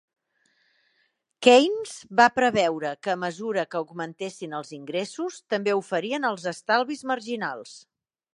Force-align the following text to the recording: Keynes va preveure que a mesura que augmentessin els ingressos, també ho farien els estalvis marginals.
Keynes 1.47 1.91
va 2.21 2.25
preveure 2.37 2.93
que 3.07 3.13
a 3.15 3.17
mesura 3.25 3.67
que 3.75 3.79
augmentessin 3.81 4.57
els 4.61 4.73
ingressos, 4.79 5.39
també 5.57 5.77
ho 5.77 5.85
farien 5.91 6.27
els 6.33 6.49
estalvis 6.55 7.07
marginals. 7.15 7.79